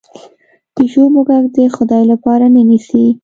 پیشو 0.75 1.03
موږک 1.13 1.43
د 1.55 1.57
خدای 1.75 2.03
لپاره 2.11 2.45
نه 2.55 2.61
نیسي. 2.69 3.05